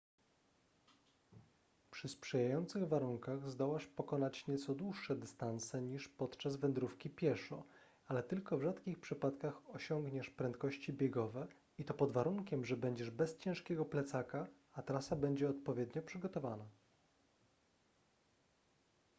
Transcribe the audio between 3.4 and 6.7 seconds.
zdołasz pokonać nieco dłuższe dystanse niż podczas